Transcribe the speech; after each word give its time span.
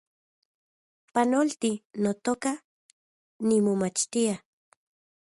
Panolti, 1.13 1.71
notoka, 2.03 2.51
nimomachtia 3.47 4.33